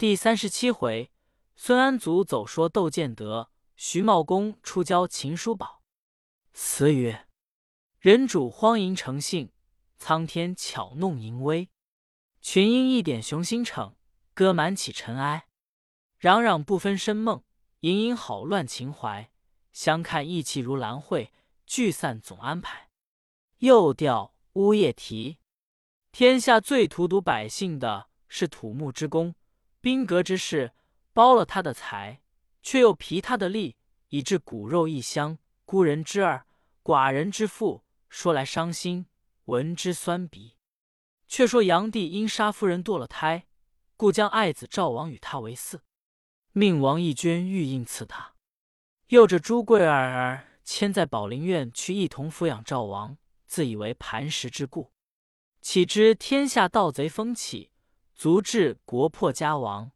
[0.00, 1.12] 第三十七回，
[1.56, 5.82] 孙安祖走说窦建德，徐茂公出交秦叔宝。
[6.54, 7.28] 词曰：
[7.98, 9.52] 人主荒淫成性，
[9.98, 11.68] 苍天巧弄淫威。
[12.40, 13.94] 群英一点雄心逞，
[14.32, 15.48] 歌满起尘埃。
[16.18, 17.44] 攘攘不分深梦，
[17.80, 19.30] 隐隐好乱情怀。
[19.74, 21.30] 相看意气如兰蕙，
[21.66, 22.88] 聚散总安排。
[23.58, 25.36] 又调乌夜啼。
[26.10, 29.34] 天下最荼毒百姓的是土木之工。
[29.82, 30.74] 兵革之事，
[31.14, 32.20] 包了他的财，
[32.62, 33.76] 却又疲他的力，
[34.08, 36.44] 以致骨肉异乡，孤人之二，
[36.82, 39.06] 寡人之父，说来伤心，
[39.46, 40.56] 闻之酸鼻。
[41.26, 43.46] 却说炀帝因杀夫人堕了胎，
[43.96, 45.80] 故将爱子赵王与他为嗣，
[46.52, 48.34] 命王义捐玉印赐他，
[49.08, 54.92] 又着朱贵儿儿迁在宝林院去一同抚养赵王，自以为磐石之故，
[55.62, 57.70] 岂知天下盗贼风起。
[58.20, 59.92] 足智国破家亡。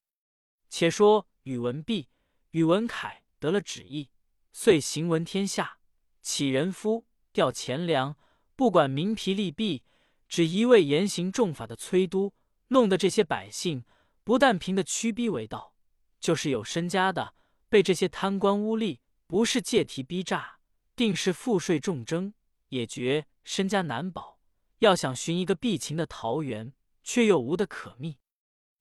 [0.70, 2.09] 且说宇文弼、
[2.52, 4.08] 宇文恺得了旨意，
[4.50, 5.77] 遂行闻天下，
[6.22, 8.16] 起人夫，调钱粮，
[8.56, 9.83] 不管民疲利弊，
[10.27, 12.33] 只一味严刑重法的催督，
[12.69, 13.84] 弄得这些百姓
[14.25, 15.75] 不但凭的屈逼为盗，
[16.19, 17.34] 就是有身家的，
[17.69, 20.61] 被这些贪官污吏不是借题逼诈，
[20.97, 22.33] 定是赋税重征，
[22.70, 24.41] 也觉身家难保。
[24.78, 26.72] 要想寻一个避秦的桃源。
[27.05, 28.19] 却又无的可觅。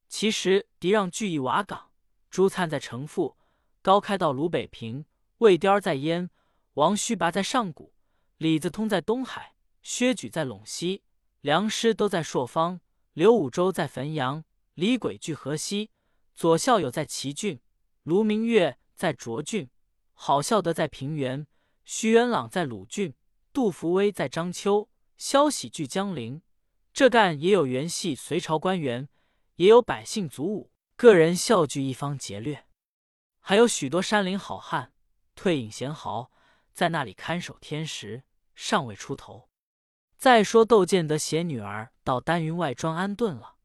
[0.07, 1.91] 其实狄让聚义瓦岗，
[2.29, 3.37] 朱灿在城父，
[3.81, 5.05] 高开到鲁北平，
[5.39, 6.29] 魏颠在燕，
[6.73, 7.93] 王须拔在上古，
[8.37, 11.03] 李子通在东海，薛举在陇西，
[11.41, 12.79] 梁师都在朔方，
[13.13, 14.43] 刘武周在汾阳，
[14.75, 15.91] 李轨据河西，
[16.33, 17.59] 左孝友在齐郡，
[18.03, 19.69] 卢明月在卓郡，
[20.13, 21.45] 郝孝德在平原，
[21.83, 23.13] 徐元朗在鲁郡，
[23.51, 26.41] 杜伏威在章丘，萧喜聚江陵。
[26.93, 29.09] 这干也有原系隋朝官员，
[29.55, 32.67] 也有百姓祖武，个人笑聚一方劫掠，
[33.39, 34.93] 还有许多山林好汉、
[35.33, 36.31] 退隐贤豪，
[36.71, 39.49] 在那里看守天时，尚未出头。
[40.17, 43.55] 再说窦建德携女儿到丹云外庄安顿了，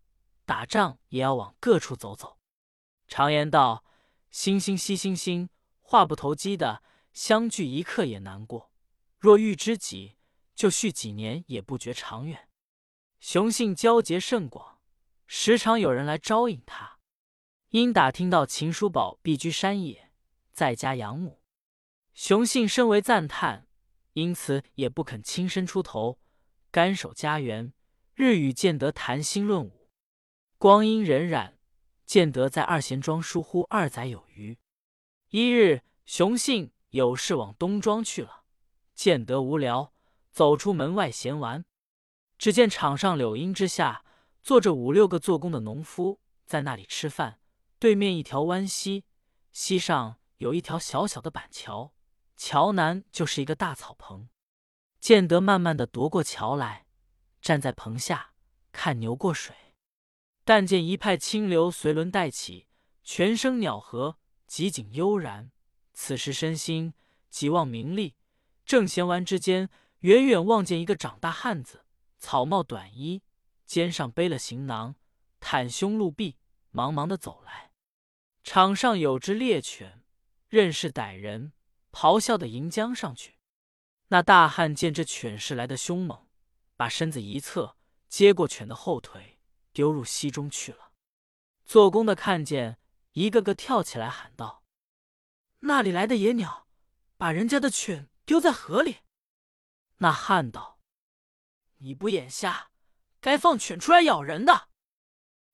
[0.47, 2.39] 打仗也要往各处走走。
[3.07, 3.85] 常言道
[4.33, 5.51] ：“星星惜星星，
[5.83, 6.83] 话不投机的
[7.13, 8.73] 相聚一刻也难过。
[9.19, 10.17] 若遇知己，
[10.55, 12.48] 就续几年也不觉长远。”
[13.21, 14.79] 雄性交结甚广，
[15.27, 16.99] 时常有人来招引他。
[17.71, 20.13] 因打听到秦叔宝避居山野，
[20.53, 21.43] 在家养母，
[22.15, 23.69] 雄性深为赞叹，
[24.15, 26.19] 因此也不肯亲身出头，
[26.71, 27.75] 甘守家园，
[28.15, 29.91] 日与建德谈心论武。
[30.57, 31.55] 光阴荏苒，
[32.07, 34.59] 建德在二贤庄疏忽二载有余。
[35.29, 38.45] 一日，雄性有事往东庄去了，
[38.95, 39.93] 建德无聊，
[40.31, 41.67] 走出门外闲玩。
[42.39, 44.05] 只见场上柳荫之下，
[44.43, 47.41] 坐着五六个做工的农夫，在那里吃饭。
[47.81, 49.05] 对面一条湾溪，
[49.53, 51.93] 溪上有一条小小的板桥，
[52.37, 54.29] 桥南就是一个大草棚。
[55.01, 56.87] 建德慢慢的踱过桥来，
[57.41, 58.33] 站在棚下
[58.73, 59.55] 看牛过水。
[60.45, 62.69] 但见一派清流随轮带起，
[63.03, 65.51] 泉声鸟和，极景悠然。
[65.93, 66.95] 此时身心
[67.29, 68.15] 极望名利，
[68.65, 69.69] 正闲玩之间，
[70.01, 71.85] 远远望见一个长大汉子。
[72.19, 73.23] 草帽短衣，
[73.65, 74.97] 肩上背了行囊，
[75.41, 76.37] 袒胸露臂，
[76.71, 77.73] 忙忙的走来。
[78.43, 80.05] 场上有只猎犬，
[80.49, 81.53] 任是歹人，
[81.93, 83.39] 咆哮的迎将上去。
[84.09, 86.27] 那大汉见这犬势来的凶猛，
[86.77, 87.77] 把身子一侧，
[88.09, 89.39] 接过犬的后腿，
[89.73, 90.93] 丢入溪中去了。
[91.67, 92.79] 做工的看见，
[93.13, 94.65] 一个个跳起来喊道
[95.61, 96.67] ：“那里来的野鸟，
[97.19, 98.97] 把人家的犬丢在河里？”
[99.99, 100.78] 那汉道。
[101.79, 102.71] 你不眼瞎，
[103.21, 104.69] 该放犬出来咬人的。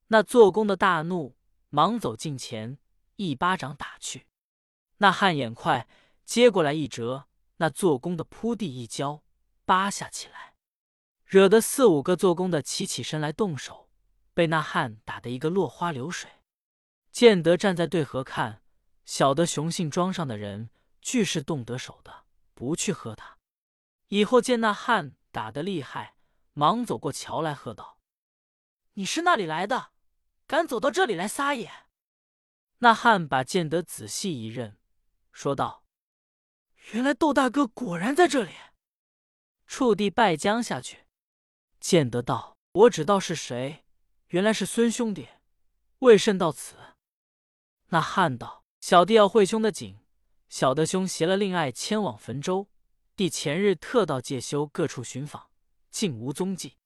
[0.09, 1.37] 那做工的大怒，
[1.71, 2.79] 忙走近前，
[3.17, 4.27] 一巴掌打去。
[4.99, 5.89] 那汉眼快，
[6.25, 9.23] 接过来一折，那做工的扑地一跤，
[9.65, 10.55] 扒下起来，
[11.25, 13.89] 惹得四五个做工的起起身来动手，
[14.33, 16.31] 被那汉打得一个落花流水。
[17.11, 18.63] 建德站在对河看，
[19.05, 20.71] 晓得雄信庄上的人
[21.01, 22.25] 俱是动得手的，
[22.55, 23.39] 不去喝他。
[24.09, 26.15] 以后见那汉打得厉害。
[26.53, 27.99] 忙走过桥来，喝道
[28.95, 29.91] ：“你是那里来的？
[30.47, 31.69] 敢走到这里来撒野？”
[32.79, 34.79] 那汉把建德仔细一认，
[35.33, 35.85] 说道
[36.93, 38.53] ：“原来窦大哥果然在这里。”
[39.67, 41.07] 触地拜将下去。
[41.81, 43.85] 建德道：“我只道是谁，
[44.29, 45.29] 原来是孙兄弟，
[45.99, 46.77] 为甚到此？”
[47.91, 49.99] 那汉道：“小弟要会兄的景，
[50.49, 52.69] 小德兄携了令爱迁往汾州，
[53.17, 55.49] 弟前日特到介休各处寻访。”
[55.95, 56.77] 竟无踪迹。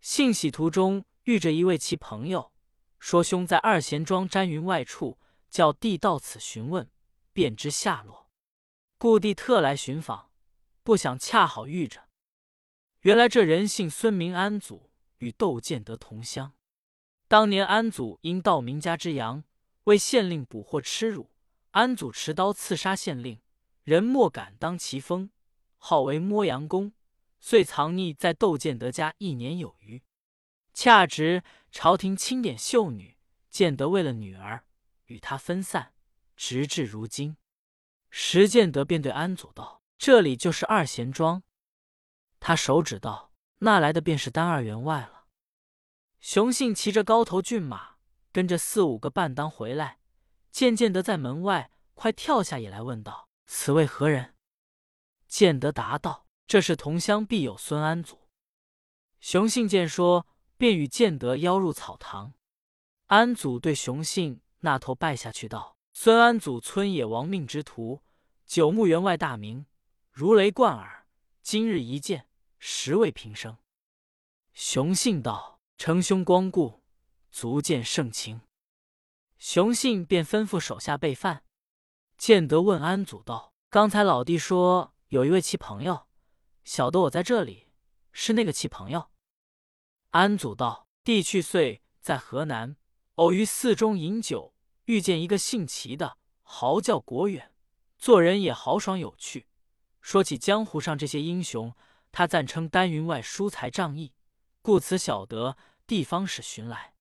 [0.00, 2.50] 幸喜途中遇着一位其朋友，
[2.98, 5.18] 说兄在二贤庄瞻云外处，
[5.50, 6.90] 叫弟到此询问，
[7.34, 8.30] 便知下落。
[8.96, 10.30] 故弟特来寻访，
[10.82, 12.08] 不想恰好遇着。
[13.00, 16.54] 原来这人姓孙，名安祖，与窦建德同乡。
[17.28, 19.44] 当年安祖因盗名家之羊，
[19.84, 21.30] 为县令捕获吃辱，
[21.72, 23.42] 安祖持刀刺杀县令，
[23.84, 25.28] 人莫敢当其锋，
[25.78, 26.92] 号为摸羊公。
[27.40, 30.02] 遂藏匿在窦建德家一年有余。
[30.74, 33.16] 恰值朝廷钦点秀女，
[33.48, 34.64] 建德为了女儿
[35.06, 35.94] 与他分散，
[36.36, 37.36] 直至如今。
[38.10, 41.42] 石建德便对安祖道：“这里就是二贤庄。”
[42.40, 45.26] 他手指道：“那来的便是单二员外了。”
[46.20, 47.96] 雄信骑着高头骏马，
[48.32, 49.98] 跟着四五个伴当回来，
[50.50, 54.34] 见建德在门外，快跳下也来问道：“此位何人？”
[55.28, 56.24] 建德答道。
[56.48, 58.18] 这是同乡必有孙安祖。
[59.20, 60.26] 熊信见说，
[60.56, 62.32] 便与建德邀入草堂。
[63.08, 68.02] 安祖对熊信那头拜下去道：“孙安祖村野亡命之徒，
[68.46, 69.66] 九牧员外大名，
[70.10, 71.06] 如雷贯耳。
[71.42, 72.26] 今日一见，
[72.58, 73.58] 实为平生。”
[74.54, 76.82] 熊信道：“承兄光顾，
[77.30, 78.40] 足见盛情。”
[79.38, 81.44] 熊信便吩咐手下备饭。
[82.16, 86.06] 建德问安祖道：“刚才老弟说有一位奇朋友。”
[86.64, 87.68] 晓得我在这里，
[88.12, 89.10] 是那个契朋友。
[90.10, 92.76] 安祖道：“弟去岁在河南，
[93.14, 97.54] 偶于寺中饮酒，遇见一个姓齐的，豪叫国远，
[97.96, 99.48] 做人也豪爽有趣。
[100.02, 101.74] 说起江湖上这些英雄，
[102.12, 104.12] 他赞称丹云外疏财仗义，
[104.60, 105.56] 故此晓得
[105.86, 106.94] 地方使寻来。”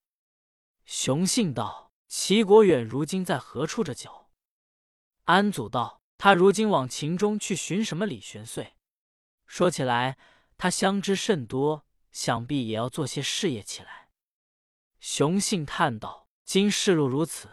[0.86, 4.27] 雄信道：“齐国远如今在何处着酒？”
[5.25, 8.75] 安祖道：“他如今往秦中去寻什么李玄岁。”
[9.46, 10.18] 说起来，
[10.58, 14.10] 他相知甚多，想必也要做些事业起来。
[15.00, 17.50] 熊信叹道：“今世路如此，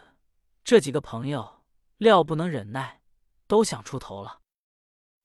[0.63, 1.63] 这几个朋友
[1.97, 3.01] 料不能忍耐，
[3.47, 4.41] 都想出头了。”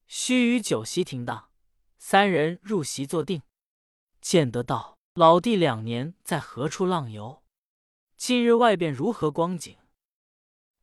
[0.06, 1.50] 须臾酒席停当，
[1.98, 3.42] 三人入席坐定。
[4.20, 7.42] 见得道：“老弟两年在何处浪游？
[8.16, 9.78] 今日外边如何光景？”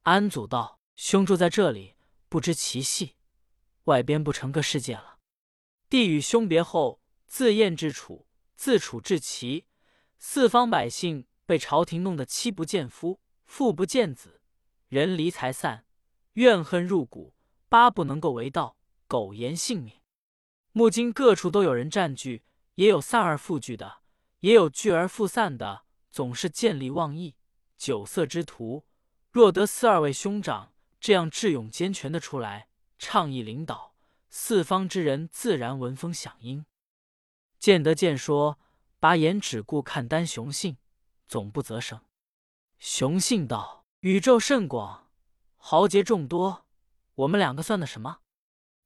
[0.04, 1.97] 安祖道：“兄住在这里，
[2.30, 3.16] 不知其细，
[3.86, 5.20] 外边不成个世界了。”
[5.90, 9.66] 弟与兄别后，自燕至楚，自楚至齐，
[10.20, 14.42] 四方百姓被朝廷弄得妻不见夫，妇不见子，
[14.90, 15.86] 人离财散，
[16.34, 17.34] 怨恨入骨，
[17.70, 18.78] 巴不能够为道，
[19.08, 19.94] 苟延性命。
[20.74, 22.44] 目今各处都有人占据，
[22.76, 24.02] 也有散而复聚的，
[24.42, 27.36] 也有聚而复散的，总是见利忘义，
[27.78, 28.86] 酒色之徒。
[29.32, 33.96] 若得四二位兄长这样智勇兼全的出来，倡议领导。
[34.30, 36.66] 四方之人自然闻风响应。
[37.60, 38.60] 见得见说，
[39.00, 40.78] 把眼只顾看单雄信，
[41.28, 42.02] 总不择胜。
[42.78, 45.10] 雄信道：“宇宙甚广，
[45.56, 46.66] 豪杰众多，
[47.16, 48.20] 我们两个算得什么？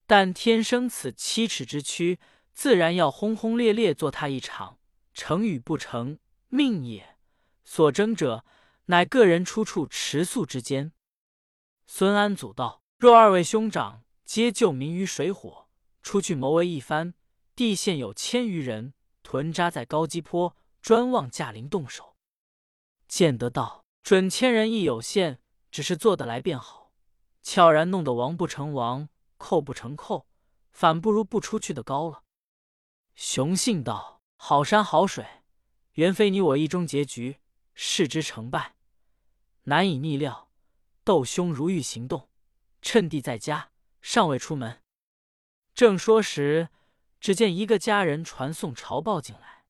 [0.05, 2.19] 但天生此七尺之躯，
[2.53, 4.77] 自然要轰轰烈烈做他一场。
[5.13, 7.17] 成与不成，命也。
[7.65, 8.45] 所争者，
[8.85, 10.93] 乃个人出处持宿之间。”
[11.93, 15.67] 孙安祖道：“若二位兄长。”皆救民于水火，
[16.01, 17.13] 出去谋为一番。
[17.53, 22.15] 地县有千余人屯扎在高基坡，专望驾临动手。
[23.09, 25.39] 见得道，准千人亦有限，
[25.69, 26.93] 只是做得来便好。
[27.43, 30.25] 悄然弄得王不成王，寇不成寇，
[30.71, 32.23] 反不如不出去的高了。
[33.15, 35.25] 雄信道：好山好水，
[35.95, 37.41] 原非你我意中结局。
[37.73, 38.75] 事之成败，
[39.63, 40.50] 难以逆料。
[41.11, 42.29] 窦兄如欲行动，
[42.81, 43.71] 趁地在家。
[43.99, 44.81] 尚未出门，
[45.73, 46.69] 正说时，
[47.19, 49.65] 只见一个家人传送朝报进来。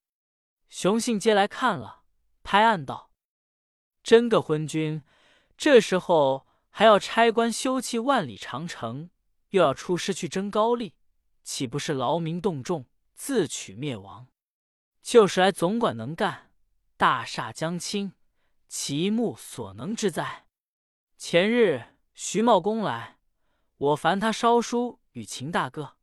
[0.70, 2.04] 熊信接来看了，
[2.44, 3.10] 拍案道
[4.04, 5.02] ：“真个昏君！
[5.58, 9.10] 这时候还要差官修葺万里长城，
[9.50, 10.94] 又要出师去征高丽，
[11.42, 14.28] 岂不是劳民动众，自取灭亡？
[15.02, 16.52] 就是来总管能干，
[16.98, 18.14] 大厦将倾，
[18.68, 20.46] 其目所能之哉？
[21.24, 21.84] 前日
[22.16, 23.20] 徐茂公来。”
[23.78, 25.96] 我烦他烧书与秦大哥，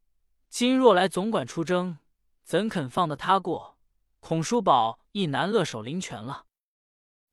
[0.48, 1.98] 今若来总管出征，
[2.44, 3.76] 怎肯放得他过？
[4.20, 6.46] 孔叔宝亦难勒守灵泉了。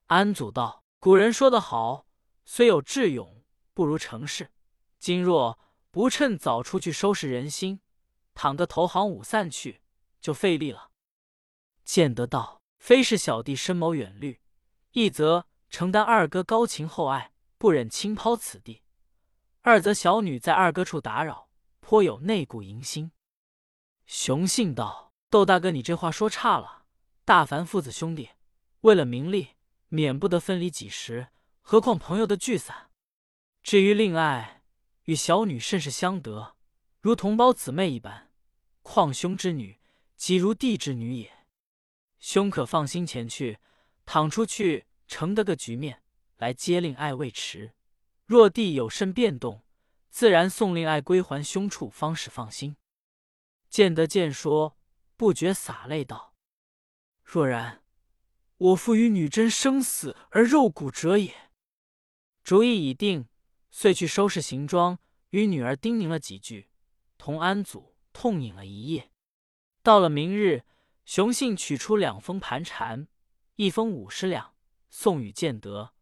[0.06, 2.08] 安祖道：“古人说得好，
[2.44, 4.50] 虽有智勇，不如成事。
[4.98, 5.56] 今若
[5.92, 7.80] 不趁早出去收拾人心，
[8.34, 9.80] 倘个投行五散去，
[10.20, 10.90] 就费力了。”
[11.84, 14.40] 见得道：“非是小弟深谋远虑，
[14.90, 18.82] 一则承担二哥高情厚爱，不忍轻抛此地。”
[19.62, 21.48] 二则小女在二哥处打扰，
[21.80, 23.10] 颇有内顾迎心。
[24.06, 26.84] 雄信道：“窦大哥，你这话说差了。
[27.24, 28.30] 大凡父子兄弟，
[28.82, 29.56] 为了名利，
[29.88, 31.28] 免不得分离几时，
[31.60, 32.90] 何况朋友的聚散？
[33.64, 34.62] 至于令爱，
[35.06, 36.54] 与小女甚是相得，
[37.00, 38.30] 如同胞姊妹一般。
[38.82, 39.80] 况兄之女，
[40.16, 41.46] 即如弟之女也。
[42.20, 43.58] 兄可放心前去，
[44.04, 46.04] 倘出去成得个局面，
[46.36, 47.74] 来接令爱未迟。
[48.24, 49.62] 若弟有甚变动，
[50.10, 52.76] 自然送令爱归还兄处，方始放心。
[53.68, 54.76] 见得见说，
[55.16, 56.34] 不觉洒泪道
[57.22, 57.82] ：“若然，
[58.56, 61.50] 我父与女真生死而肉骨折也。”
[62.42, 63.28] 主意已定，
[63.70, 64.98] 遂去收拾行装，
[65.30, 66.70] 与女儿叮咛了几句，
[67.18, 69.10] 同安祖痛饮了一夜。
[69.82, 70.64] 到了明日。
[71.06, 73.06] 雄信取出两封盘缠，
[73.54, 74.56] 一封五十两
[74.90, 75.94] 送与建德，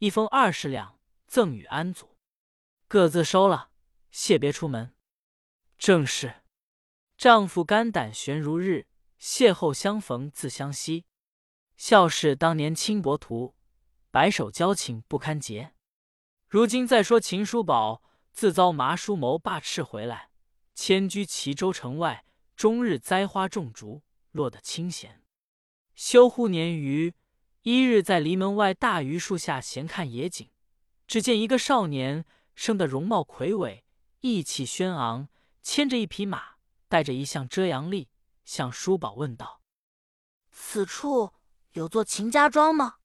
[0.00, 2.16] 一封二十两赠与安祖，
[2.88, 3.70] 各自收了，
[4.10, 4.94] 谢别出门。
[5.76, 6.36] 正是
[7.18, 8.86] 丈夫肝胆悬如日，
[9.20, 11.04] 邂逅相逢自相惜。
[11.76, 13.54] 笑是当年轻薄徒，
[14.10, 15.74] 白首交情不堪结。
[16.48, 18.02] 如今再说秦叔宝
[18.32, 20.30] 自遭麻叔谋霸斥回来，
[20.74, 22.24] 迁居齐州城外，
[22.56, 24.02] 终日栽花种竹。
[24.30, 25.22] 落得清闲，
[25.94, 27.12] 休乎年余，
[27.62, 30.48] 一日在篱门外大榆树下闲看野景，
[31.06, 32.24] 只见一个少年
[32.54, 33.84] 生得容貌魁伟，
[34.20, 35.28] 意气轩昂，
[35.62, 36.54] 牵着一匹马，
[36.88, 38.08] 带着一项遮阳笠，
[38.44, 39.60] 向叔宝问道
[40.50, 41.34] ：“此处
[41.72, 42.96] 有座秦家庄吗？”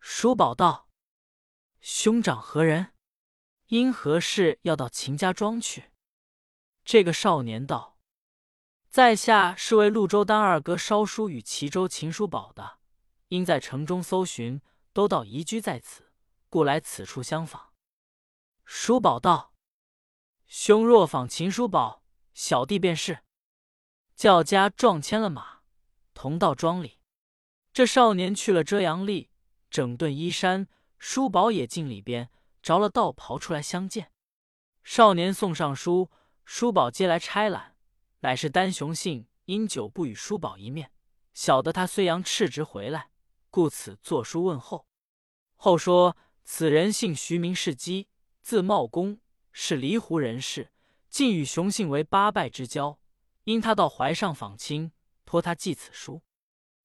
[0.00, 0.88] 叔宝道
[1.82, 2.94] ：“兄长何人？
[3.66, 5.90] 因何事要到秦家庄去？”
[6.86, 7.98] 这个少年道。
[8.88, 12.77] 在下是为潞州丹二哥烧书与齐州秦叔宝的，
[13.28, 14.60] 因在城中搜寻，
[14.92, 16.12] 都道移居在此，
[16.48, 17.72] 故来此处相访。
[18.64, 19.54] 叔宝道
[20.46, 23.20] ：“兄若访秦叔宝，小弟便是。”
[24.16, 25.60] 叫家撞牵了马，
[26.12, 26.98] 同到庄里。
[27.72, 29.30] 这少年去了遮阳笠，
[29.70, 30.66] 整顿衣衫，
[30.98, 32.30] 叔宝也进里边，
[32.60, 34.10] 着了道袍出来相见。
[34.82, 36.10] 少年送上书，
[36.44, 37.76] 叔宝接来差览。
[38.20, 40.90] 乃是丹雄信因久不与叔宝一面，
[41.32, 43.10] 晓得他虽阳斥职回来，
[43.50, 44.86] 故此作书问候。
[45.56, 48.08] 后说此人姓徐，名世基，
[48.40, 49.20] 字茂公，
[49.52, 50.72] 是离湖人士，
[51.08, 52.98] 竟与雄信为八拜之交。
[53.44, 54.92] 因他到淮上访亲，
[55.24, 56.22] 托他寄此书。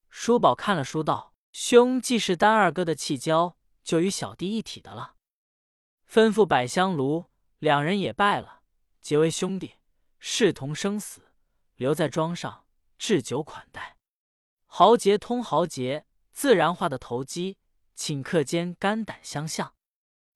[0.10, 5.16] 叔宝看了书，道：“兄既是丹二哥的契交，就与小弟一体的了。
[6.10, 7.26] 吩咐百香炉，
[7.60, 8.62] 两人也拜了，
[9.02, 9.74] 结为兄弟。”
[10.26, 11.34] 视同生死，
[11.76, 12.66] 留在庄上
[12.98, 13.98] 置酒款待。
[14.66, 17.58] 豪杰通豪杰，自然化的投机，
[17.96, 19.76] 顷刻间肝胆相向。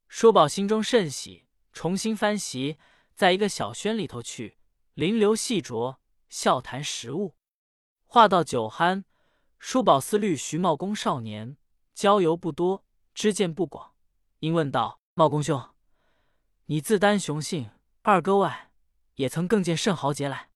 [0.07, 2.77] 叔宝心中甚喜，重新翻席，
[3.13, 4.57] 在一个小轩里头去，
[4.93, 5.97] 临流细酌，
[6.29, 7.35] 笑谈时务。
[8.05, 9.03] 话到酒酣，
[9.59, 11.57] 叔宝思虑徐茂公少年，
[11.93, 13.95] 交游不多，知见不广，
[14.39, 15.61] 因问道：“茂公兄，
[16.67, 17.69] 你自单雄信
[18.03, 18.71] 二哥外？”
[19.15, 20.51] 也曾更见甚豪杰来。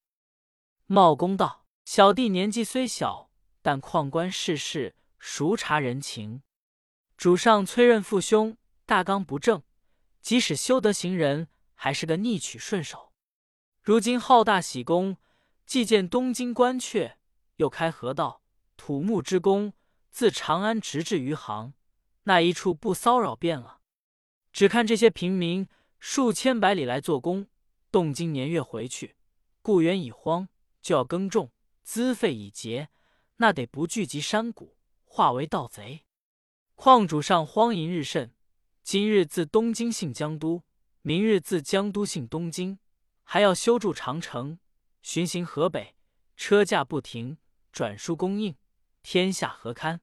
[0.85, 3.31] 茂公道：“小弟年纪虽小，
[3.63, 6.41] 但旷观世事，熟察人情。
[7.15, 9.61] 主上催任父兄，大纲不正，
[10.19, 13.13] 即使修得行人，还是个逆取顺守。
[13.83, 15.17] 如今好大喜功，
[15.67, 17.13] 既建东京关阙，
[17.57, 18.41] 又开河道、
[18.75, 19.73] 土木之功，
[20.09, 21.75] 自长安直至余杭，
[22.23, 23.81] 那一处不骚扰便了。
[24.51, 27.47] 只看这些平民，数千百里来做工。”
[27.91, 29.15] 动今年月回去，
[29.61, 30.49] 故园已荒，
[30.81, 31.51] 就要耕种，
[31.83, 32.89] 资费已结，
[33.35, 34.77] 那得不聚集山谷，
[35.13, 36.05] 化为盗贼。
[36.75, 38.33] 况主上荒淫日甚，
[38.81, 40.63] 今日自东京信江都，
[41.01, 42.79] 明日自江都信东京，
[43.23, 44.57] 还要修筑长城，
[45.01, 45.97] 巡行河北，
[46.37, 47.37] 车驾不停，
[47.73, 48.55] 转输供应，
[49.03, 49.99] 天下何堪？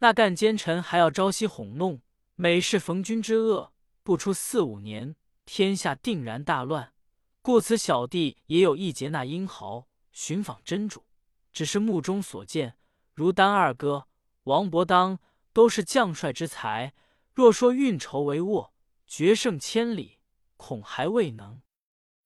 [0.00, 2.02] 那干奸臣还要朝夕哄弄，
[2.34, 5.16] 每事逢君之恶，不出四五年，
[5.46, 6.92] 天下定然大乱。
[7.40, 11.06] 故此，小弟也有意劫那英豪，寻访真主。
[11.54, 12.76] 只是目中所见，
[13.14, 14.08] 如丹二哥、
[14.46, 15.20] 王伯当，
[15.52, 16.92] 都是将帅之才。
[17.32, 18.70] 若说运筹帷幄，
[19.06, 20.18] 决胜千里，
[20.56, 21.62] 恐还未能。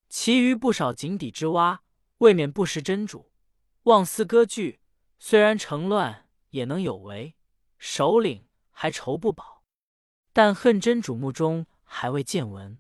[0.08, 1.82] 其余不少井底之蛙，
[2.18, 3.30] 未免不识真主，
[3.82, 4.80] 妄思割据。
[5.18, 7.36] 虽然成乱，也能有为，
[7.76, 9.64] 首领还愁不保。
[10.32, 12.78] 但恨真主目中还未见闻。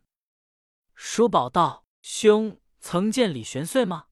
[0.94, 1.84] 叔宝道。
[2.02, 4.06] 兄曾见李玄岁吗？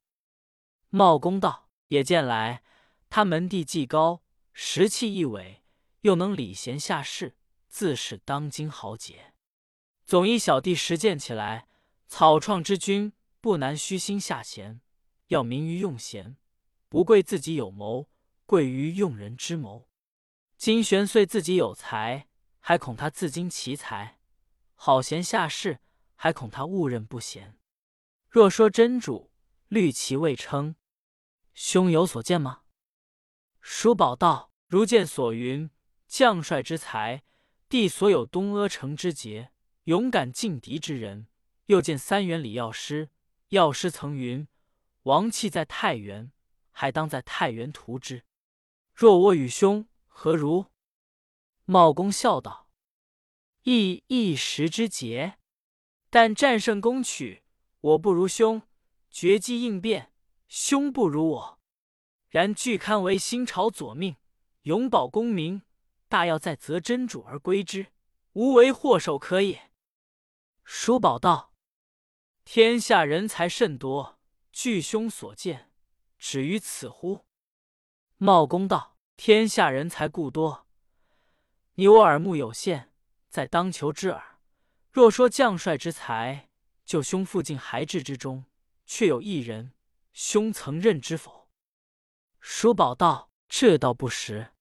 [0.91, 2.63] 茂公道：“也见来，
[3.09, 4.23] 他门第既高，
[4.61, 5.63] 实气一伟，
[6.01, 7.37] 又能礼贤下士，
[7.69, 9.33] 自是当今豪杰。
[10.05, 11.69] 总一小弟实践起来，
[12.09, 14.81] 草创之君不难虚心下贤，
[15.29, 16.37] 要明于用贤，
[16.89, 18.09] 不贵自己有谋，
[18.47, 19.89] 贵于用人之谋。
[20.57, 22.27] 金玄虽自己有才，
[22.59, 24.19] 还恐他自矜其才；
[24.75, 25.79] 好贤下士，
[26.17, 27.57] 还恐他误认不贤。
[28.29, 29.31] 若说真主，
[29.69, 30.75] 虑其未称。
[31.55, 32.63] 兄有所见吗？
[33.71, 35.71] 叔宝道：“如见所云，
[36.07, 37.23] 将帅之才，
[37.69, 39.53] 弟所有东阿城之杰，
[39.85, 41.29] 勇敢劲敌之人。
[41.67, 43.11] 又见三元里药师，
[43.51, 44.49] 药师曾云：
[45.03, 46.33] 王气在太原，
[46.71, 48.25] 还当在太原图之。
[48.95, 50.65] 若我与兄，何如？”
[51.67, 52.71] 茂公笑道
[53.65, 55.37] ：“亦一时之节，
[56.09, 57.43] 但战胜攻取，
[57.81, 58.63] 我不如兄；
[59.11, 60.11] 绝机应变。”
[60.49, 61.58] 兄不如我，
[62.29, 64.17] 然俱堪为新朝左命，
[64.63, 65.63] 永保功名。
[66.09, 67.89] 大要再择真主而归之，
[68.33, 69.71] 无为祸首可也。
[70.65, 71.53] 叔宝道
[72.45, 74.19] ：“天下人才甚多，
[74.51, 75.71] 据兄所见，
[76.19, 77.27] 止于此乎？”
[78.17, 80.67] 茂公道：“天下人才故多，
[81.75, 82.91] 你我耳目有限，
[83.29, 84.39] 在当求之耳。
[84.91, 86.49] 若说将帅之才，
[86.85, 88.47] 就兄附近孩稚之中，
[88.87, 89.73] 却有一人。”
[90.15, 91.38] 兄曾认之否？
[92.51, 94.55] 叔宝道：“这倒不实。”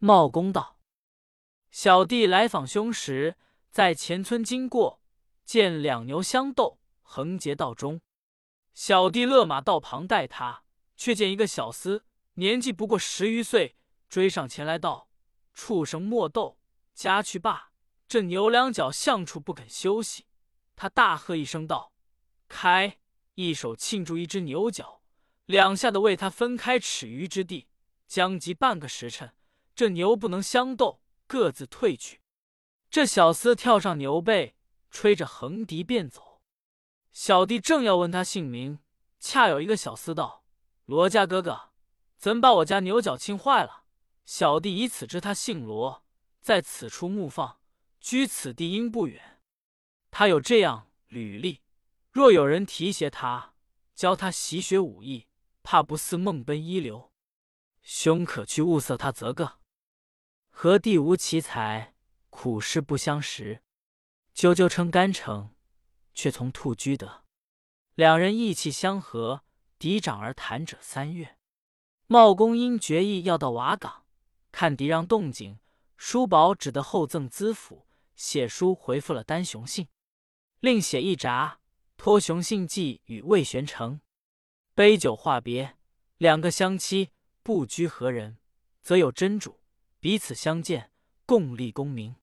[0.00, 0.78] 茂公道
[1.72, 3.38] ：“小弟来访兄时，
[3.70, 5.00] 在前村经过，
[5.42, 8.02] 见两牛相斗，横截道中。
[8.74, 10.64] 小弟勒马道旁待他，
[10.94, 12.02] 却见一个小厮，
[12.34, 13.78] 年纪不过十余岁，
[14.10, 15.08] 追上前来道
[15.54, 16.58] ：‘畜生莫斗，
[16.92, 17.72] 家去罢！’
[18.06, 20.26] 这牛两脚相处不肯休息，
[20.76, 21.94] 他大喝一声道
[22.46, 22.98] ：‘开！’”
[23.36, 24.99] 一手庆住一只牛角，
[25.50, 27.66] 两下的为他分开尺余之地。
[28.06, 29.34] 将及半个时辰，
[29.72, 32.22] 这牛不能相斗，各自退去。
[32.90, 34.56] 这小厮跳上牛背，
[34.90, 36.42] 吹着横笛便走。
[37.12, 38.80] 小弟正要问他姓名，
[39.20, 40.44] 恰有一个小厮道
[40.86, 41.70] ：“罗家哥哥，
[42.16, 43.84] 怎把我家牛角亲坏了？”
[44.26, 46.04] 小弟以此知他姓罗，
[46.40, 47.60] 在此处牧放，
[48.00, 49.40] 居此地应不远。
[50.10, 51.60] 他有这样履历。
[52.10, 53.54] 若有人提携他，
[53.94, 55.28] 教他习学武艺，
[55.62, 57.12] 怕不似梦奔一流。
[57.82, 59.58] 兄可去物色他，则个。
[60.50, 61.94] 何地无奇才，
[62.28, 63.62] 苦事不相识。
[64.34, 65.54] 啾啾称干城，
[66.14, 67.24] 却从兔居得。
[67.94, 69.44] 两人意气相合，
[69.78, 71.36] 嫡长而谈者三月。
[72.06, 74.04] 茂公因决意要到瓦岗
[74.52, 75.58] 看敌让动静，
[75.96, 79.88] 叔宝只得厚赠资府，写书回复了丹雄信，
[80.60, 81.60] 另写一札。
[81.96, 84.00] 托雄信寄与魏玄成，
[84.80, 85.76] 杯酒话别。
[86.16, 87.10] 两个相期
[87.42, 88.38] 不拘何人，
[88.80, 89.60] 则有真主，
[89.98, 90.90] 彼此相见，
[91.26, 92.16] 共立功名。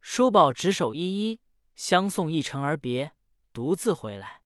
[0.00, 1.40] 叔宝执手依依，
[1.74, 3.10] 相送一程而别，
[3.52, 4.42] 独自回来。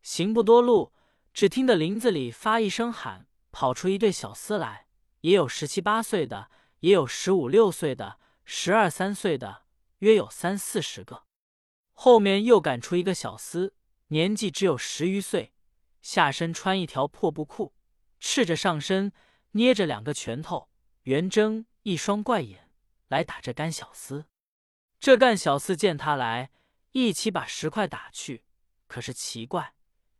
[0.00, 0.94] 行不多路，
[1.34, 4.86] 只听得林子里发一声喊，跑出一对小厮来，
[5.20, 9.64] 也有十七八岁的，也有十五六岁的，十二三岁的，
[9.98, 11.24] 约有三四十个。
[11.92, 13.72] 后面又赶出一个小厮。
[14.06, 15.52] 年纪只有十余岁，
[16.02, 17.74] 下身穿一条破布裤，
[18.18, 19.12] 赤着上身，
[19.52, 20.68] 捏着两个拳头，
[21.02, 22.70] 圆睁一双怪眼
[23.08, 24.24] 来打这干小厮。
[24.98, 26.50] 这干小厮见他来，
[26.92, 28.44] 一起把石块打去。
[28.86, 29.74] 可是奇怪，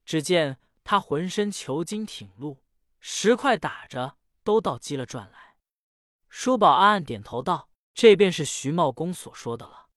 [0.05, 2.62] 只见他浑身虬筋挺露，
[2.99, 5.57] 石块打着都倒击了转来。
[6.29, 9.88] 叔宝暗暗点头道：“这便是徐茂公所说的了。”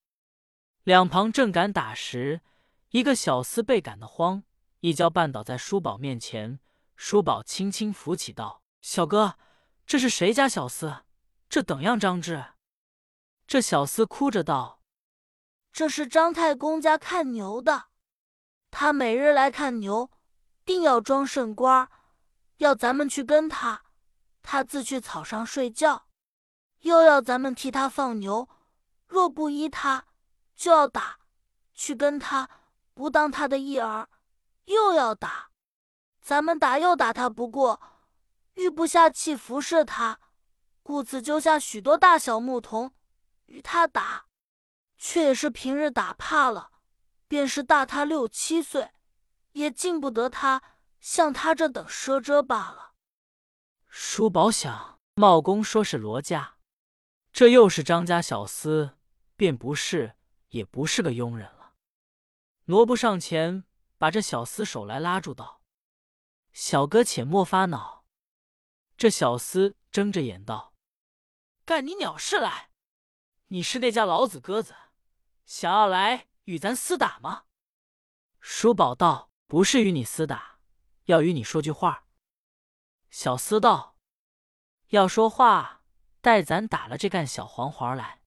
[0.83, 2.41] 两旁正赶打时。
[2.89, 4.43] 一个小厮被赶得慌，
[4.83, 6.59] 一跤绊倒在叔宝面前。
[6.97, 9.37] 叔宝轻轻扶起，道：“小哥，
[9.85, 11.03] 这是谁家小厮？
[11.47, 12.47] 这等样张志？”
[13.47, 14.81] 这小厮哭着道
[15.71, 17.85] ：“这是张太公家看牛的，
[18.71, 20.11] 他每日来看牛，
[20.65, 21.89] 定要装圣官，
[22.57, 23.83] 要咱们去跟他，
[24.41, 26.07] 他自去草上睡觉，
[26.81, 28.49] 又要咱们替他放牛，
[29.07, 30.07] 若不依他，
[30.53, 31.19] 就要打，
[31.73, 32.49] 去跟他。”
[32.93, 34.07] 不当他的义儿，
[34.65, 35.49] 又要打，
[36.21, 37.81] 咱们打又打他不过，
[38.53, 40.19] 欲不下气服侍他，
[40.81, 42.93] 故此揪下许多大小牧童
[43.45, 44.25] 与他打，
[44.97, 46.71] 却也是平日打怕了，
[47.27, 48.91] 便是大他六七岁，
[49.51, 50.61] 也禁不得他
[50.99, 52.93] 像他这等奢遮罢了。
[53.87, 56.55] 叔宝想，茂公说是罗家，
[57.31, 58.93] 这又是张家小厮，
[59.35, 60.15] 便不是，
[60.49, 61.73] 也不是个佣人了。
[62.65, 63.65] 挪步上前，
[64.03, 65.61] 把这小厮手来拉住，道
[66.51, 68.03] ：“小哥且莫发恼。”
[68.99, 70.73] 这小厮睁着眼道
[71.63, 72.69] ：“干你鸟事来！
[73.47, 74.75] 你是那家老子鸽子，
[75.45, 77.45] 想要来与咱厮打吗？”
[78.41, 80.59] 叔宝道：“不是与你厮打，
[81.05, 82.05] 要与你说句话。”
[83.09, 83.95] 小厮道
[84.91, 85.85] ：“要说话，
[86.19, 88.21] 待咱打了这干小黄环来。”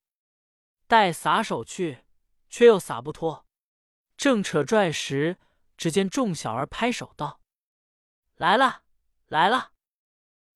[0.89, 2.07] 待撒手去，
[2.49, 3.47] 却又撒不脱，
[4.17, 5.39] 正扯拽时，
[5.77, 7.41] 只见众小儿拍手道
[8.37, 8.83] ：“来了，
[9.27, 9.73] 来了！”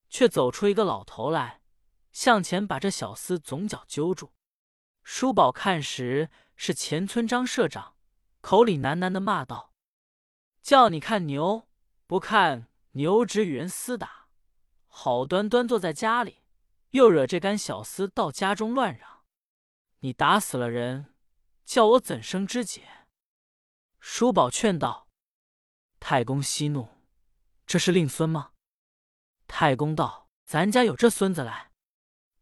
[0.08, 1.60] 却走出一个老头来，
[2.12, 4.32] 向前把这小厮总脚揪住。
[5.02, 7.96] 叔宝看时是前村张社长，
[8.40, 9.72] 口里喃喃的骂道
[10.62, 11.68] ：“叫你看牛，
[12.06, 14.28] 不看牛，只与人厮打，
[14.86, 16.42] 好端端坐在家里，
[16.90, 19.24] 又惹这干小厮到家中乱嚷。
[20.00, 21.14] 你打死了人，
[21.64, 23.06] 叫我怎生知解？”
[24.00, 25.08] 叔宝劝道
[26.00, 26.88] ：“太公息怒，
[27.66, 28.50] 这是令孙吗？”
[29.46, 31.70] 太公道：“咱家有这孙子来，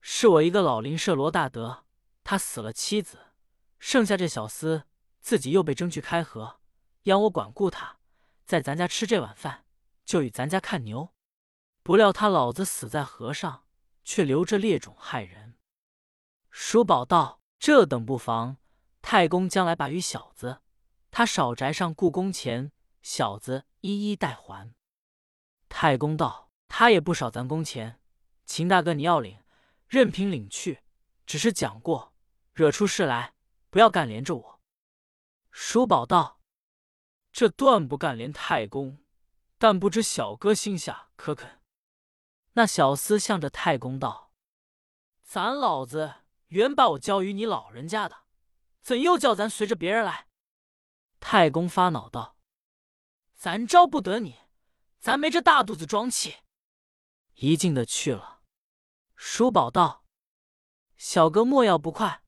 [0.01, 1.85] 是我一个老邻舍罗大德。
[2.25, 3.33] 他死了妻子，
[3.79, 4.85] 剩下这小厮，
[5.21, 6.61] 自己又被征去开河，
[7.05, 7.99] 央我管顾他，
[8.45, 9.65] 在咱家吃这碗饭，
[10.05, 11.15] 就与咱家看牛。
[11.83, 13.65] 不料他老子死在河上，
[14.05, 15.57] 却留着烈种害人。”
[16.51, 18.59] 叔宝道：“这等不妨，
[19.01, 20.61] 太公将来把与小子，
[21.11, 24.75] 他少宅上故宫钱，小子一一代还。”
[25.69, 26.47] 太公道。
[26.71, 27.99] 他也不少咱工钱，
[28.45, 29.43] 秦大哥你要领，
[29.87, 30.83] 任凭领去。
[31.25, 32.13] 只是讲过，
[32.53, 33.33] 惹出事来，
[33.71, 34.61] 不要干连着我。
[35.51, 36.43] 叔宝道
[37.33, 38.99] ：“这断不干连太公，
[39.57, 41.63] 但不知小哥心下可肯？”
[42.53, 44.31] 那小厮向着太公道
[45.25, 46.17] ：“咱老子
[46.49, 48.25] 原把我交于你老人家的，
[48.83, 50.29] 怎又叫咱随着别人来？”
[51.19, 52.37] 太公发恼道
[53.39, 54.35] ：“咱招不得你，
[54.99, 56.39] 咱没这大肚子装气。”
[57.37, 58.43] 一劲的去了。
[59.15, 60.05] 叔宝道
[60.99, 62.25] ：“小哥莫要不快，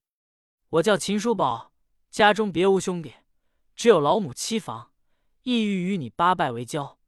[0.68, 1.72] 我叫秦叔宝，
[2.10, 3.16] 家中别无兄弟，
[3.74, 4.92] 只有老母妻房，
[5.42, 7.00] 意欲与你八拜为交，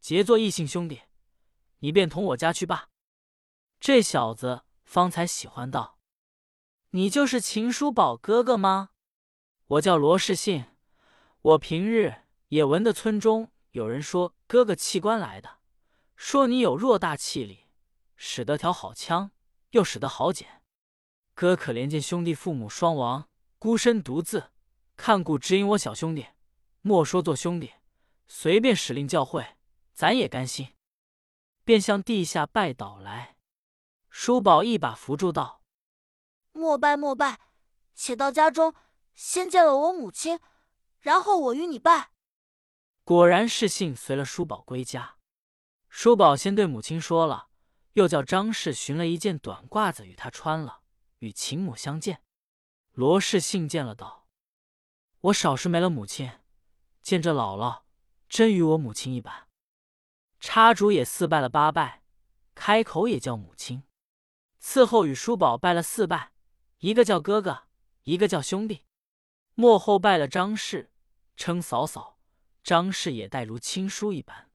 [0.00, 1.02] 结作异姓兄弟。
[1.80, 2.88] 你便同我家去罢。”
[3.78, 5.98] 这小子方才喜欢道
[6.92, 8.90] ：“你就是秦叔宝哥哥吗？
[9.66, 10.64] 我叫罗世信，
[11.42, 15.58] 我平日也闻得村中有人说哥哥弃官来的。”
[16.14, 17.64] 说你有偌大气力，
[18.14, 19.30] 使得条好枪，
[19.70, 20.44] 又使得好锏。
[21.34, 23.26] 哥可怜见兄弟父母双亡，
[23.58, 24.50] 孤身独自，
[24.96, 26.26] 看顾指引我小兄弟，
[26.82, 27.72] 莫说做兄弟，
[28.28, 29.54] 随便使令教诲，
[29.94, 30.74] 咱也甘心。
[31.64, 33.36] 便向地下拜倒来。
[34.10, 35.62] 叔宝一把扶住道
[36.52, 37.40] ：“莫拜莫拜，
[37.94, 38.74] 且到家中
[39.14, 40.38] 先见了我母亲，
[41.00, 42.10] 然后我与你拜。”
[43.10, 45.16] 果然是信随了叔宝归家。
[45.88, 47.48] 叔宝先对母亲说了，
[47.94, 50.82] 又叫张氏寻了一件短褂子与他穿了，
[51.18, 52.22] 与秦母相见。
[52.92, 54.28] 罗氏信见了，道
[55.22, 56.30] ：“我少时没了母亲，
[57.02, 57.82] 见这姥姥，
[58.28, 59.48] 真与我母亲一般。”
[60.38, 62.04] 插主也四拜了八拜，
[62.54, 63.82] 开口也叫母亲。
[64.62, 66.30] 伺候与叔宝拜了四拜，
[66.78, 67.64] 一个叫哥哥，
[68.04, 68.86] 一个叫兄弟。
[69.56, 70.92] 幕后拜了张氏，
[71.34, 72.19] 称嫂嫂。
[72.62, 74.50] 张氏也待如亲叔一般。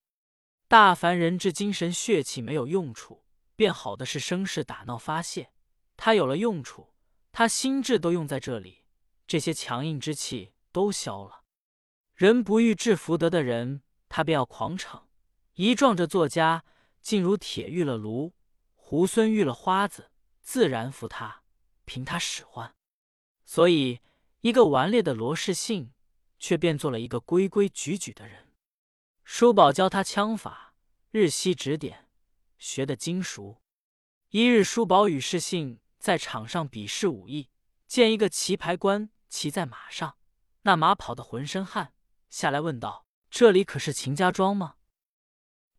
[0.67, 3.23] 大凡人之精神血气没有用处，
[3.55, 5.51] 便好的是生事打闹发泄。
[5.95, 6.93] 他有了用处，
[7.31, 8.83] 他心智都用在这里，
[9.27, 11.43] 这些强硬之气都消了。
[12.15, 15.07] 人不遇至福德的人，他便要狂逞，
[15.53, 16.65] 一撞着作家，
[17.01, 18.33] 竟如铁遇了炉，
[18.77, 21.43] 猢狲遇了花子，自然服他，
[21.85, 22.73] 凭他使唤。
[23.45, 24.01] 所以，
[24.41, 25.91] 一个顽劣的罗氏信，
[26.45, 28.53] 却变做了一个规规矩矩的人。
[29.23, 30.75] 叔宝教他枪法，
[31.09, 32.07] 日夕指点，
[32.59, 33.63] 学得精熟。
[34.29, 37.49] 一日，叔宝与世信在场上比试武艺，
[37.87, 40.19] 见一个棋牌官骑在马上，
[40.61, 41.95] 那马跑得浑身汗，
[42.29, 44.75] 下来问道：“这里可是秦家庄吗？”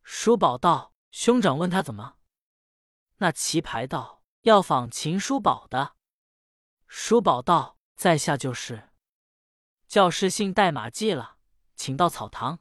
[0.03, 2.17] 叔宝道：“兄长问他怎么？”
[3.19, 5.95] 那棋牌道：“要访秦叔宝的。”
[6.89, 8.89] 叔宝道：“在下就是。”
[9.87, 11.37] 教师信代码记了，
[11.73, 12.59] 请到草堂。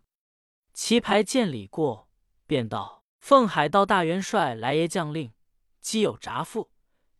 [0.72, 2.08] 棋牌见礼过，
[2.46, 5.32] 便道：“奉海道大元帅来爷将令，
[5.80, 6.70] 基有札付，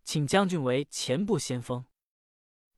[0.05, 1.85] 请将军为前部先锋。”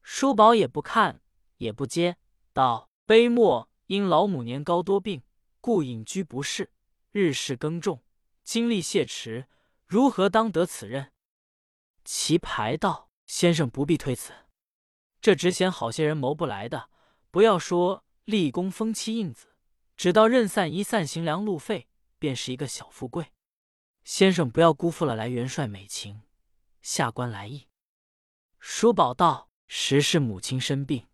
[0.02, 1.20] 叔宝也不看，
[1.58, 2.16] 也不接，
[2.54, 5.22] 道：“悲莫因老母年高多病，
[5.60, 6.70] 故隐居不仕，
[7.10, 8.02] 日事耕种，
[8.42, 9.48] 精力懈迟，
[9.86, 11.12] 如何当得此任？”
[12.06, 14.32] 棋牌道：“先生不必推辞，
[15.20, 16.88] 这只嫌好些人谋不来的，
[17.30, 19.54] 不要说立功封妻印子。”
[19.98, 21.88] 只道任散一散行粮路费，
[22.20, 23.32] 便是一个小富贵。
[24.04, 26.22] 先生不要辜负了来元帅美情，
[26.80, 27.66] 下官来意。
[28.60, 31.08] 叔宝道：“实是母亲生病，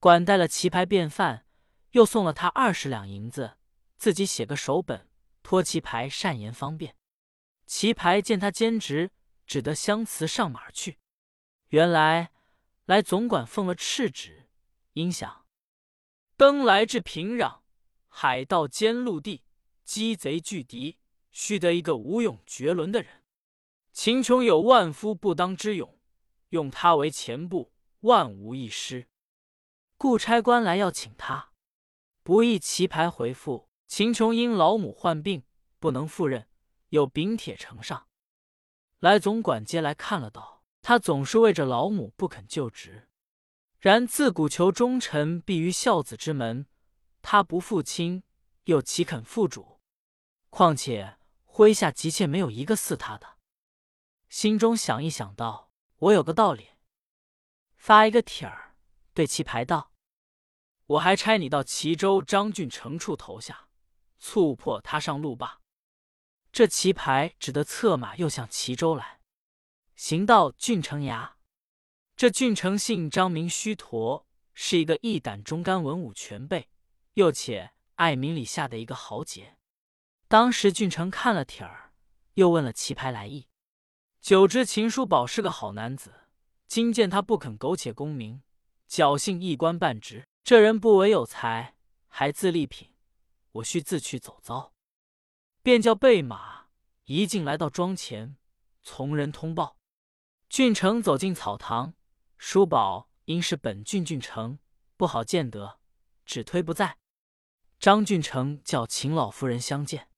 [0.00, 1.46] 管带了棋牌便饭，
[1.92, 3.58] 又送了他二十两银子，
[3.96, 5.08] 自己写个手本，
[5.44, 6.96] 托棋牌善言方便。
[7.64, 9.12] 棋牌见他坚直，
[9.46, 10.98] 只得相辞上马去。
[11.68, 12.32] 原来
[12.86, 14.43] 来总管奉了敕旨，
[14.94, 15.46] 应想
[16.36, 17.60] 登来至平壤，
[18.08, 19.44] 海盗兼陆地，
[19.84, 20.98] 鸡贼拒敌，
[21.30, 23.22] 须得一个武勇绝伦的人。
[23.92, 25.98] 秦琼有万夫不当之勇，
[26.48, 29.08] 用他为前部，万无一失。
[29.96, 31.52] 故差官来要请他，
[32.24, 35.44] 不意棋牌回复：秦琼因老母患病，
[35.78, 36.48] 不能赴任，
[36.88, 38.08] 有禀帖呈上。
[38.98, 43.08] 来总管接来看了，道：他总是为着老母不肯就职，
[43.84, 46.66] 然自古求忠臣必于孝子之门，
[47.20, 48.22] 他不负亲，
[48.62, 49.78] 又岂肯负主？
[50.48, 53.36] 况且麾下急切没有一个似他的。
[54.30, 56.70] 心中想一想，道：我有个道理，
[57.76, 58.74] 发一个帖儿，
[59.12, 59.92] 对棋牌道。
[60.86, 63.68] 我还差你到齐州张俊成处投下，
[64.18, 65.60] 促迫他上路罢。
[66.50, 69.20] 这棋牌只得策马又向齐州来，
[69.94, 71.32] 行到郡城衙。
[72.16, 76.68] 这郡丞姓张，名须陀，是一个一胆忠肝、文武全备，
[77.14, 79.56] 又且爱民里下的一个豪杰。
[80.28, 81.92] 当时郡丞看了帖儿，
[82.34, 83.48] 又问了棋牌来意，
[84.20, 86.14] 久知秦叔宝是个好男子，
[86.68, 88.42] 今见他不肯苟且功名，
[88.88, 90.28] 侥幸一官半职。
[90.44, 91.74] 这人不唯有才，
[92.06, 92.94] 还自立品。
[93.52, 94.72] 我须自去走遭，
[95.62, 96.66] 便叫备马
[97.06, 98.36] 一径来到庄前，
[98.82, 99.78] 从人通报。
[100.48, 101.94] 郡丞走进草堂，
[102.46, 104.58] 叔宝因是本郡郡丞，
[104.98, 105.80] 不好见得，
[106.26, 106.98] 只推不在。
[107.80, 110.10] 张郡丞叫秦老夫人相见，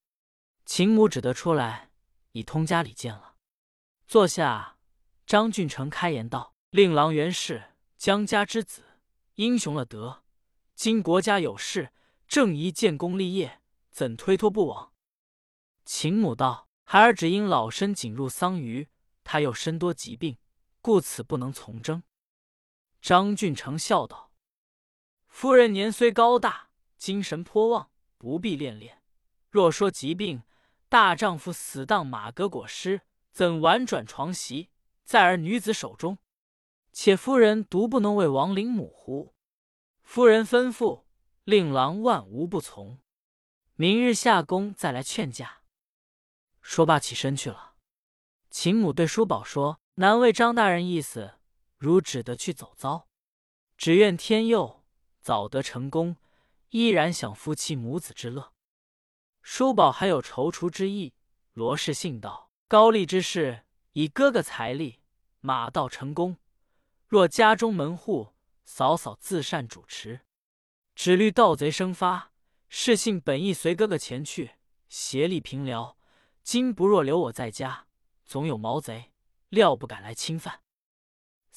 [0.65, 1.93] 秦母只得出来，
[2.33, 3.37] 已通家里见了。
[4.09, 4.77] 坐下，
[5.25, 8.83] 张郡丞开言道：“令郎原是江家之子。”
[9.37, 10.25] 英雄了得，
[10.75, 11.93] 今国家有事，
[12.27, 13.63] 正宜建功立业，
[13.93, 14.93] 怎推脱不往？
[15.85, 18.89] 秦母道：“孩儿只因老身仅入桑榆，
[19.23, 20.37] 他又身多疾病，
[20.83, 22.03] 故此不能从征。”
[23.01, 24.33] 张俊成笑道
[25.29, 29.03] ：“夫人年虽高大，精神颇旺，不必恋恋。
[29.51, 30.43] 若说疾病，
[30.89, 34.71] 大丈夫死当马革裹尸，怎婉转床席，
[35.05, 36.19] 在儿女子手中？”
[36.93, 39.35] 且夫人独不能为亡灵母乎？
[40.03, 41.05] 夫人吩咐，
[41.45, 42.99] 令郎万无不从。
[43.75, 45.61] 明日下宫再来劝驾。
[46.63, 47.75] 说罢起身去了。
[48.49, 51.35] 秦母对叔宝说：“难为张大人意思，
[51.87, 53.07] 如只得去走遭，
[53.79, 54.83] 只愿天佑，
[55.21, 56.17] 早得成功，
[56.71, 58.53] 依然享夫妻母子之乐。”
[59.41, 61.15] 叔宝还有踌躇之意。
[61.53, 64.99] 罗氏信道：“高丽之事，以哥哥财力，
[65.39, 66.39] 马到成功。”
[67.07, 68.31] 若家中门户，
[68.65, 70.23] 嫂嫂自善主持，
[70.97, 72.33] 只虑盗贼生发。
[72.69, 74.57] 是信本意随哥哥前去，
[74.89, 75.97] 协力平辽。
[76.43, 77.87] 今不若留我在家，
[78.25, 79.13] 总有毛贼，
[79.51, 80.66] 料不敢来侵犯。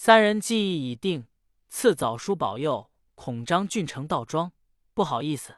[0.01, 1.27] 三人计议已定，
[1.67, 4.53] 赐早书保佑，恐张俊成到庄，
[4.93, 5.57] 不好意思，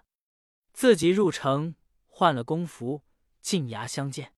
[0.73, 1.75] 自己入城
[2.07, 3.03] 换了公服，
[3.39, 4.33] 进衙相见。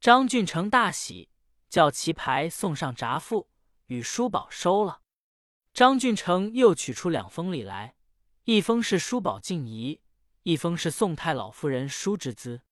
[0.00, 1.28] 张俊成大喜，
[1.68, 3.50] 叫棋牌送上札付。
[3.88, 5.02] 与叔宝收了，
[5.74, 7.94] 张俊成又取出两封礼来，
[8.44, 10.00] 一封是叔宝敬仪，
[10.44, 12.62] 一封是宋太老夫人书之资。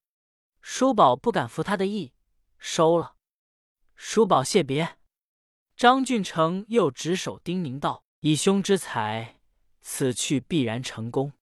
[0.62, 2.14] 叔宝不敢服他的意，
[2.56, 3.16] 收了。
[3.94, 4.96] 叔宝谢别，
[5.76, 9.40] 张俊成又执手叮咛道：“以兄之才，
[9.80, 11.32] 此去必然成功。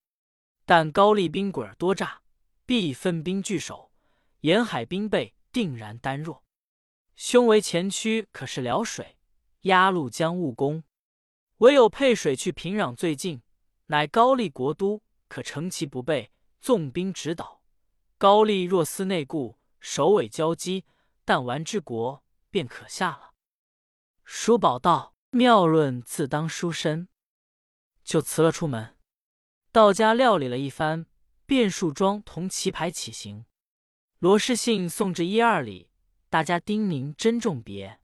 [0.65, 2.23] 但高丽兵鬼儿多诈，
[2.65, 3.93] 必分兵据守，
[4.41, 6.45] 沿海兵备定然单弱。
[7.15, 9.19] 兄为前驱，可是辽水。”
[9.63, 10.83] 鸭绿江务工，
[11.59, 13.43] 唯有配水去平壤最近，
[13.87, 17.63] 乃高丽国都，可乘其不备，纵兵直捣。
[18.19, 20.85] 高丽若思内顾，首尾交击，
[21.25, 23.32] 但完之国，便可下了。
[24.35, 27.07] 叔宝道：“妙论自当书身。”
[28.03, 28.97] 就辞了出门，
[29.71, 31.05] 到家料理了一番，
[31.45, 33.45] 便束装同棋牌起行。
[34.21, 35.91] 罗士信送至一二里，
[36.31, 38.01] 大家叮咛珍重别。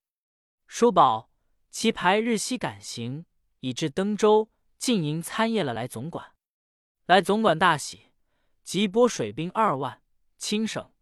[0.67, 1.31] 叔宝。
[1.71, 3.25] 棋牌日夕赶行，
[3.61, 6.35] 以至登州，进营参谒了来总管。
[7.07, 8.13] 来总管大喜，
[8.63, 10.03] 即拨水兵二万，
[10.37, 10.93] 轻省、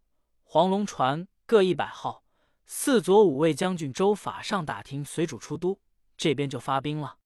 [0.43, 2.23] 黄龙船各一百号，
[2.69, 5.79] 四左五卫将军周法上打听随主出都，
[6.17, 7.17] 这边就发兵了。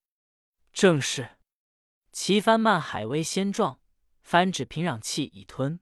[0.71, 1.37] 正是
[2.11, 3.79] 旗帆漫海威先壮，
[4.21, 5.79] 帆指平壤气已吞。